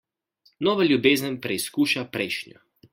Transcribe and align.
Nova 0.67 0.87
ljubezen 0.89 1.37
preizkuša 1.47 2.09
prejšnjo. 2.17 2.65